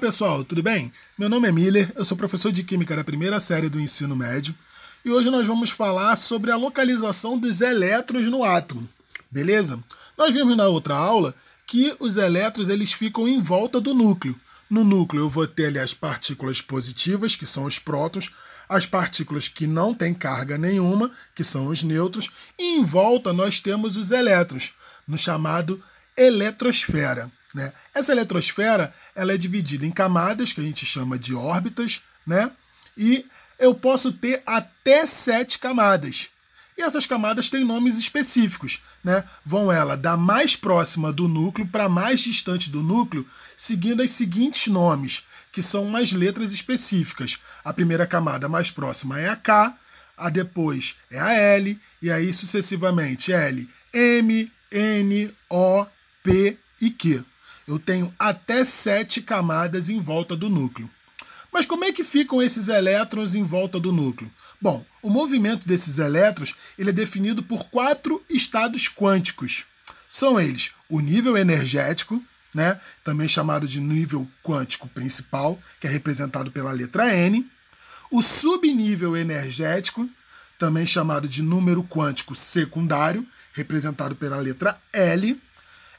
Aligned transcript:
pessoal, 0.00 0.42
tudo 0.42 0.62
bem? 0.62 0.90
Meu 1.18 1.28
nome 1.28 1.46
é 1.46 1.52
Miller, 1.52 1.92
eu 1.94 2.06
sou 2.06 2.16
professor 2.16 2.50
de 2.50 2.64
Química 2.64 2.96
da 2.96 3.04
primeira 3.04 3.38
série 3.38 3.68
do 3.68 3.78
ensino 3.78 4.16
médio 4.16 4.54
e 5.04 5.10
hoje 5.10 5.28
nós 5.28 5.46
vamos 5.46 5.68
falar 5.68 6.16
sobre 6.16 6.50
a 6.50 6.56
localização 6.56 7.38
dos 7.38 7.60
elétrons 7.60 8.26
no 8.26 8.42
átomo, 8.42 8.88
beleza? 9.30 9.78
Nós 10.16 10.32
vimos 10.32 10.56
na 10.56 10.68
outra 10.68 10.94
aula 10.94 11.34
que 11.66 11.94
os 12.00 12.16
elétrons 12.16 12.70
eles 12.70 12.94
ficam 12.94 13.28
em 13.28 13.42
volta 13.42 13.78
do 13.78 13.92
núcleo. 13.92 14.34
No 14.70 14.84
núcleo 14.84 15.24
eu 15.24 15.28
vou 15.28 15.46
ter 15.46 15.66
ali 15.66 15.78
as 15.78 15.92
partículas 15.92 16.62
positivas, 16.62 17.36
que 17.36 17.44
são 17.44 17.64
os 17.64 17.78
prótons, 17.78 18.32
as 18.70 18.86
partículas 18.86 19.48
que 19.48 19.66
não 19.66 19.92
têm 19.92 20.14
carga 20.14 20.56
nenhuma, 20.56 21.10
que 21.34 21.44
são 21.44 21.66
os 21.66 21.82
nêutrons, 21.82 22.30
e 22.58 22.78
em 22.78 22.82
volta 22.82 23.34
nós 23.34 23.60
temos 23.60 23.98
os 23.98 24.12
elétrons, 24.12 24.72
no 25.06 25.18
chamado 25.18 25.82
eletrosfera. 26.16 27.30
Né? 27.54 27.72
Essa 27.94 28.12
eletrosfera 28.12 28.94
ela 29.14 29.32
é 29.32 29.36
dividida 29.36 29.84
em 29.84 29.90
camadas, 29.90 30.52
que 30.52 30.60
a 30.60 30.64
gente 30.64 30.86
chama 30.86 31.18
de 31.18 31.34
órbitas, 31.34 32.00
né? 32.26 32.50
e 32.96 33.26
eu 33.58 33.74
posso 33.74 34.12
ter 34.12 34.42
até 34.46 35.06
sete 35.06 35.58
camadas. 35.58 36.28
E 36.78 36.82
essas 36.82 37.06
camadas 37.06 37.50
têm 37.50 37.64
nomes 37.64 37.98
específicos. 37.98 38.80
Né? 39.02 39.24
Vão 39.44 39.70
ela 39.72 39.96
da 39.96 40.16
mais 40.16 40.56
próxima 40.56 41.12
do 41.12 41.26
núcleo 41.26 41.66
para 41.66 41.88
mais 41.88 42.20
distante 42.20 42.70
do 42.70 42.82
núcleo, 42.82 43.26
seguindo 43.56 44.02
os 44.02 44.10
seguintes 44.10 44.66
nomes, 44.72 45.24
que 45.52 45.62
são 45.62 45.84
umas 45.84 46.12
letras 46.12 46.52
específicas. 46.52 47.38
A 47.64 47.72
primeira 47.72 48.06
camada 48.06 48.48
mais 48.48 48.70
próxima 48.70 49.20
é 49.20 49.28
a 49.28 49.36
K, 49.36 49.76
a 50.16 50.28
depois 50.28 50.96
é 51.10 51.18
a 51.18 51.32
L, 51.32 51.78
e 52.00 52.10
aí 52.10 52.32
sucessivamente 52.32 53.32
L, 53.32 53.68
M, 53.92 54.52
N, 54.70 55.34
O, 55.48 55.86
P 56.22 56.58
e 56.80 56.90
Q 56.90 57.24
eu 57.70 57.78
tenho 57.78 58.12
até 58.18 58.64
sete 58.64 59.22
camadas 59.22 59.88
em 59.88 60.00
volta 60.00 60.34
do 60.34 60.50
núcleo. 60.50 60.90
Mas 61.52 61.64
como 61.64 61.84
é 61.84 61.92
que 61.92 62.02
ficam 62.02 62.42
esses 62.42 62.66
elétrons 62.66 63.36
em 63.36 63.44
volta 63.44 63.78
do 63.78 63.92
núcleo? 63.92 64.28
Bom, 64.60 64.84
o 65.00 65.08
movimento 65.08 65.66
desses 65.68 65.98
elétrons 66.00 66.56
ele 66.76 66.90
é 66.90 66.92
definido 66.92 67.44
por 67.44 67.70
quatro 67.70 68.24
estados 68.28 68.88
quânticos. 68.88 69.64
São 70.08 70.40
eles 70.40 70.72
o 70.88 70.98
nível 70.98 71.36
energético, 71.36 72.20
né, 72.52 72.80
também 73.04 73.28
chamado 73.28 73.68
de 73.68 73.80
nível 73.80 74.26
quântico 74.42 74.88
principal, 74.88 75.56
que 75.78 75.86
é 75.86 75.90
representado 75.90 76.50
pela 76.50 76.72
letra 76.72 77.14
N, 77.14 77.48
o 78.10 78.20
subnível 78.20 79.16
energético, 79.16 80.10
também 80.58 80.84
chamado 80.84 81.28
de 81.28 81.40
número 81.40 81.84
quântico 81.84 82.34
secundário, 82.34 83.24
representado 83.52 84.16
pela 84.16 84.38
letra 84.38 84.76
L. 84.92 85.40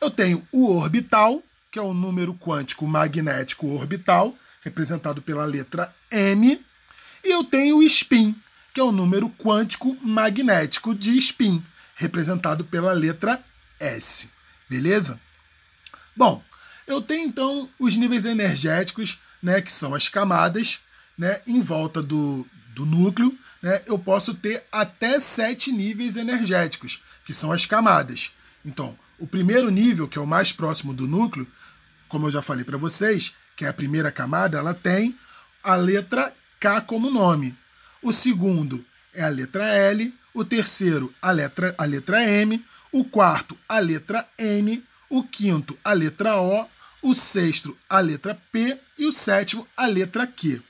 Eu 0.00 0.10
tenho 0.10 0.46
o 0.50 0.72
orbital, 0.74 1.42
que 1.70 1.78
é 1.78 1.82
o 1.82 1.92
número 1.92 2.34
quântico 2.34 2.86
magnético 2.86 3.68
orbital, 3.68 4.34
representado 4.62 5.20
pela 5.20 5.44
letra 5.44 5.94
M, 6.10 6.64
e 7.24 7.30
eu 7.30 7.44
tenho 7.44 7.78
o 7.78 7.82
spin, 7.82 8.34
que 8.72 8.80
é 8.80 8.82
o 8.82 8.92
número 8.92 9.28
quântico 9.30 9.96
magnético 10.02 10.94
de 10.94 11.16
spin, 11.18 11.62
representado 11.94 12.64
pela 12.64 12.92
letra 12.92 13.42
S. 13.78 14.30
Beleza? 14.68 15.20
Bom, 16.16 16.42
eu 16.86 17.02
tenho 17.02 17.28
então 17.28 17.68
os 17.78 17.96
níveis 17.96 18.24
energéticos, 18.24 19.18
né, 19.42 19.60
que 19.60 19.72
são 19.72 19.94
as 19.94 20.08
camadas, 20.08 20.78
né, 21.16 21.40
em 21.46 21.60
volta 21.60 22.02
do, 22.02 22.46
do 22.74 22.86
núcleo. 22.86 23.36
Né, 23.60 23.82
eu 23.86 23.98
posso 23.98 24.34
ter 24.34 24.64
até 24.70 25.20
sete 25.20 25.70
níveis 25.70 26.16
energéticos, 26.16 27.02
que 27.24 27.34
são 27.34 27.52
as 27.52 27.66
camadas. 27.66 28.30
Então, 28.64 28.98
o 29.18 29.26
primeiro 29.26 29.70
nível, 29.70 30.08
que 30.08 30.18
é 30.18 30.20
o 30.20 30.26
mais 30.26 30.52
próximo 30.52 30.94
do 30.94 31.06
núcleo, 31.06 31.46
como 32.08 32.26
eu 32.26 32.30
já 32.30 32.42
falei 32.42 32.64
para 32.64 32.76
vocês, 32.76 33.34
que 33.56 33.64
é 33.64 33.68
a 33.68 33.72
primeira 33.72 34.10
camada, 34.10 34.58
ela 34.58 34.74
tem 34.74 35.16
a 35.62 35.76
letra 35.76 36.32
K 36.60 36.80
como 36.80 37.10
nome. 37.10 37.56
O 38.02 38.12
segundo 38.12 38.84
é 39.12 39.22
a 39.22 39.28
letra 39.28 39.64
L, 39.66 40.14
o 40.32 40.44
terceiro 40.44 41.12
a 41.20 41.30
letra, 41.30 41.74
a 41.76 41.84
letra 41.84 42.22
M, 42.24 42.64
o 42.92 43.04
quarto 43.04 43.56
a 43.68 43.78
letra 43.78 44.26
N, 44.38 44.82
o 45.10 45.22
quinto 45.22 45.76
a 45.84 45.92
letra 45.92 46.40
O, 46.40 46.66
o 47.02 47.14
sexto 47.14 47.76
a 47.88 48.00
letra 48.00 48.40
P 48.52 48.78
e 48.96 49.06
o 49.06 49.12
sétimo 49.12 49.66
a 49.76 49.86
letra 49.86 50.26
Q. 50.26 50.62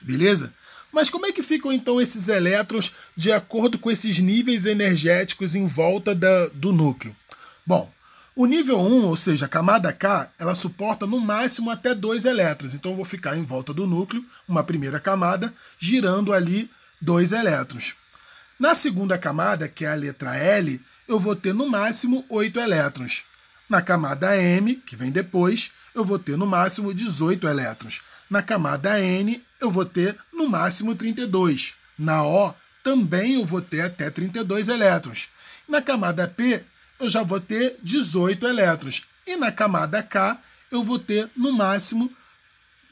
Beleza? 0.00 0.52
Mas 0.92 1.10
como 1.10 1.26
é 1.26 1.32
que 1.32 1.42
ficam 1.42 1.72
então 1.72 2.00
esses 2.00 2.28
elétrons 2.28 2.92
de 3.14 3.30
acordo 3.30 3.78
com 3.78 3.90
esses 3.90 4.18
níveis 4.18 4.64
energéticos 4.64 5.54
em 5.54 5.66
volta 5.66 6.14
da, 6.14 6.46
do 6.48 6.72
núcleo? 6.72 7.14
Bom, 7.66 7.92
o 8.36 8.44
nível 8.44 8.78
1, 8.78 9.06
ou 9.06 9.16
seja, 9.16 9.46
a 9.46 9.48
camada 9.48 9.90
K, 9.94 10.30
ela 10.38 10.54
suporta 10.54 11.06
no 11.06 11.18
máximo 11.18 11.70
até 11.70 11.94
dois 11.94 12.26
elétrons. 12.26 12.74
Então 12.74 12.90
eu 12.92 12.96
vou 12.96 13.04
ficar 13.04 13.34
em 13.34 13.42
volta 13.42 13.72
do 13.72 13.86
núcleo, 13.86 14.22
uma 14.46 14.62
primeira 14.62 15.00
camada, 15.00 15.54
girando 15.78 16.34
ali 16.34 16.70
dois 17.00 17.32
elétrons. 17.32 17.94
Na 18.60 18.74
segunda 18.74 19.16
camada, 19.16 19.66
que 19.66 19.86
é 19.86 19.88
a 19.90 19.94
letra 19.94 20.36
L, 20.36 20.78
eu 21.08 21.18
vou 21.18 21.34
ter 21.34 21.54
no 21.54 21.66
máximo 21.66 22.26
8 22.28 22.60
elétrons. 22.60 23.22
Na 23.70 23.80
camada 23.80 24.36
M, 24.36 24.76
que 24.76 24.96
vem 24.96 25.10
depois, 25.10 25.72
eu 25.94 26.04
vou 26.04 26.18
ter 26.18 26.36
no 26.36 26.46
máximo 26.46 26.92
18 26.92 27.48
elétrons. 27.48 28.02
Na 28.28 28.42
camada 28.42 29.00
N, 29.00 29.42
eu 29.58 29.70
vou 29.70 29.86
ter 29.86 30.14
no 30.30 30.46
máximo 30.46 30.94
32. 30.94 31.72
Na 31.98 32.22
O, 32.22 32.54
também 32.84 33.36
eu 33.36 33.46
vou 33.46 33.62
ter 33.62 33.80
até 33.80 34.10
32 34.10 34.68
elétrons. 34.68 35.28
Na 35.66 35.80
camada 35.80 36.28
P, 36.28 36.62
eu 36.98 37.10
já 37.10 37.22
vou 37.22 37.40
ter 37.40 37.76
18 37.82 38.46
elétrons. 38.46 39.02
E 39.26 39.36
na 39.36 39.50
camada 39.50 40.02
K, 40.02 40.40
eu 40.70 40.82
vou 40.82 40.98
ter 40.98 41.30
no 41.36 41.52
máximo 41.52 42.10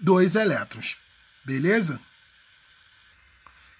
2 0.00 0.34
elétrons. 0.34 0.96
Beleza? 1.44 2.00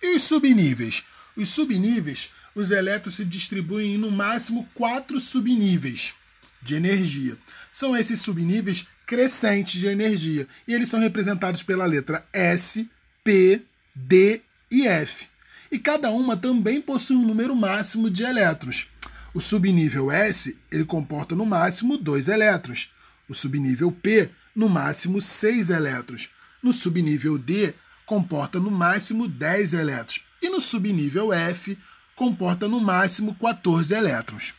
E 0.02 0.14
os 0.14 0.22
subníveis? 0.22 1.02
Os 1.36 1.48
subníveis, 1.48 2.30
os 2.54 2.70
elétrons 2.70 3.16
se 3.16 3.24
distribuem 3.24 3.94
em 3.94 3.98
no 3.98 4.10
máximo 4.10 4.68
quatro 4.74 5.18
subníveis 5.18 6.14
de 6.62 6.74
energia. 6.74 7.36
São 7.70 7.96
esses 7.96 8.20
subníveis 8.20 8.86
crescentes 9.06 9.80
de 9.80 9.86
energia. 9.86 10.48
E 10.66 10.74
eles 10.74 10.88
são 10.88 11.00
representados 11.00 11.62
pela 11.62 11.84
letra 11.84 12.26
S, 12.32 12.88
P, 13.22 13.62
D 13.94 14.41
e 14.70 14.86
F. 14.86 15.26
E 15.70 15.78
cada 15.78 16.10
uma 16.10 16.36
também 16.36 16.80
possui 16.80 17.16
um 17.16 17.26
número 17.26 17.54
máximo 17.54 18.08
de 18.08 18.22
elétrons. 18.22 18.86
O 19.34 19.41
subnível 19.41 20.12
S 20.12 20.56
ele 20.71 20.84
comporta 20.84 21.34
no 21.34 21.45
máximo 21.45 21.99
2 21.99 22.28
elétrons. 22.28 22.89
O 23.28 23.34
subnível 23.34 23.91
P, 23.91 24.31
no 24.55 24.69
máximo 24.69 25.21
6 25.21 25.71
elétrons. 25.71 26.31
No 26.62 26.72
subnível 26.72 27.37
D, 27.37 27.75
comporta 28.06 28.61
no 28.61 28.71
máximo 28.71 29.27
10 29.27 29.75
elétrons. 29.75 30.22
E 30.41 30.49
no 30.49 30.61
subnível 30.61 31.33
F, 31.33 31.77
comporta 32.15 32.69
no 32.69 32.81
máximo 32.81 33.34
14 33.34 33.93
elétrons. 33.93 34.55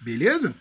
Beleza? 0.00 0.54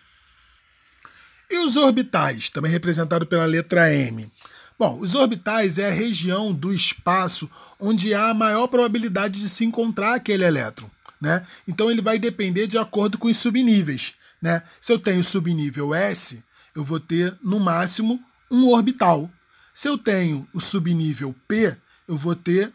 E 1.48 1.60
os 1.60 1.78
orbitais, 1.78 2.50
também 2.50 2.72
representado 2.72 3.28
pela 3.28 3.46
letra 3.46 3.94
M? 3.94 4.32
Bom, 4.80 5.00
os 5.00 5.14
orbitais 5.14 5.78
é 5.78 5.90
a 5.90 5.94
região 5.94 6.54
do 6.54 6.74
espaço 6.74 7.50
onde 7.80 8.14
há 8.14 8.30
a 8.30 8.34
maior 8.34 8.66
probabilidade 8.68 9.40
de 9.40 9.50
se 9.50 9.64
encontrar 9.64 10.16
aquele 10.16 10.44
elétron. 10.44 10.90
Né? 11.22 11.46
Então 11.68 11.92
ele 11.92 12.02
vai 12.02 12.18
depender 12.18 12.68
de 12.68 12.78
acordo 12.78 13.18
com 13.18 13.28
os 13.28 13.38
subníveis. 13.38 14.14
Né? 14.42 14.64
Se 14.80 14.94
eu 14.94 15.00
tenho 15.00 15.24
subnível 15.24 15.94
S, 15.94 16.44
eu 16.76 16.84
vou 16.84 17.00
ter 17.00 17.38
no 17.44 17.60
máximo 17.60 18.24
um 18.50 18.68
orbital. 18.68 19.30
Se 19.74 19.88
eu 19.88 19.98
tenho 19.98 20.48
o 20.54 20.60
subnível 20.60 21.36
P, 21.48 21.76
eu 22.08 22.16
vou 22.16 22.36
ter 22.36 22.72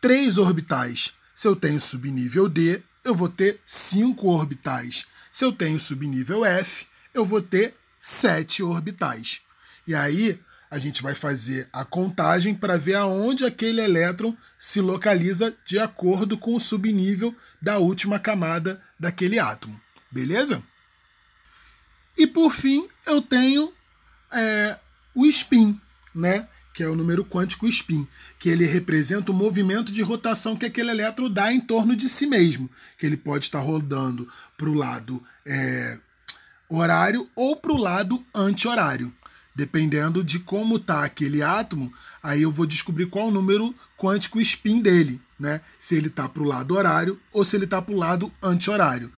três 0.00 0.38
orbitais. 0.38 1.12
Se 1.34 1.46
eu 1.46 1.54
tenho 1.54 1.80
subnível 1.80 2.48
D, 2.48 2.82
eu 3.04 3.14
vou 3.14 3.28
ter 3.28 3.60
cinco 3.66 4.28
orbitais. 4.28 5.06
Se 5.32 5.44
eu 5.44 5.52
tenho 5.52 5.78
subnível 5.78 6.44
F, 6.44 6.86
eu 7.14 7.24
vou 7.24 7.40
ter 7.40 7.74
sete 7.98 8.62
orbitais. 8.62 9.40
E 9.86 9.94
aí 9.94 10.40
a 10.70 10.78
gente 10.78 11.02
vai 11.02 11.14
fazer 11.14 11.68
a 11.72 11.84
contagem 11.84 12.54
para 12.54 12.76
ver 12.76 12.96
aonde 12.96 13.44
aquele 13.44 13.80
elétron 13.80 14.36
se 14.58 14.80
localiza 14.80 15.54
de 15.64 15.78
acordo 15.78 16.36
com 16.36 16.54
o 16.54 16.60
subnível 16.60 17.34
da 17.60 17.78
última 17.78 18.18
camada 18.18 18.82
daquele 18.98 19.38
átomo. 19.38 19.80
Beleza? 20.10 20.62
E 22.16 22.26
por 22.26 22.52
fim, 22.52 22.88
eu 23.06 23.22
tenho 23.22 23.72
é, 24.32 24.78
o 25.14 25.24
spin, 25.26 25.80
né? 26.14 26.46
que 26.78 26.82
é 26.84 26.88
o 26.88 26.94
número 26.94 27.24
quântico 27.24 27.66
spin, 27.66 28.06
que 28.38 28.48
ele 28.48 28.64
representa 28.64 29.32
o 29.32 29.34
movimento 29.34 29.90
de 29.90 30.00
rotação 30.00 30.54
que 30.54 30.64
aquele 30.64 30.92
elétron 30.92 31.28
dá 31.28 31.52
em 31.52 31.60
torno 31.60 31.96
de 31.96 32.08
si 32.08 32.24
mesmo, 32.24 32.70
que 32.96 33.04
ele 33.04 33.16
pode 33.16 33.46
estar 33.46 33.58
rodando 33.58 34.28
para 34.56 34.68
o 34.68 34.74
lado 34.74 35.20
é, 35.44 35.98
horário 36.68 37.28
ou 37.34 37.56
para 37.56 37.72
o 37.72 37.76
lado 37.76 38.24
anti-horário. 38.32 39.12
Dependendo 39.58 40.22
de 40.22 40.38
como 40.38 40.76
está 40.76 41.02
aquele 41.02 41.42
átomo, 41.42 41.92
aí 42.22 42.42
eu 42.42 42.50
vou 42.50 42.64
descobrir 42.64 43.06
qual 43.06 43.26
o 43.26 43.30
número 43.32 43.74
quântico 43.96 44.40
spin 44.40 44.80
dele, 44.80 45.20
né? 45.36 45.60
Se 45.76 45.96
ele 45.96 46.06
está 46.06 46.28
para 46.28 46.44
o 46.44 46.46
lado 46.46 46.76
horário 46.76 47.20
ou 47.32 47.44
se 47.44 47.56
ele 47.56 47.64
está 47.64 47.82
para 47.82 47.92
o 47.92 47.98
lado 47.98 48.32
anti-horário. 48.40 49.10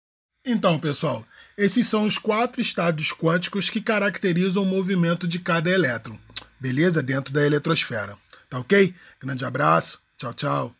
Então, 0.45 0.79
pessoal, 0.79 1.27
esses 1.57 1.85
são 1.89 2.05
os 2.05 2.17
quatro 2.17 2.61
estados 2.61 3.11
quânticos 3.11 3.69
que 3.69 3.81
caracterizam 3.81 4.63
o 4.63 4.65
movimento 4.65 5.27
de 5.27 5.39
cada 5.39 5.69
elétron. 5.69 6.17
beleza? 6.57 7.03
Dentro 7.03 7.33
da 7.33 7.45
eletrosfera. 7.45 8.17
Tá 8.49 8.59
ok? 8.59 8.95
Grande 9.19 9.43
abraço, 9.43 9.99
tchau, 10.17 10.33
tchau. 10.33 10.78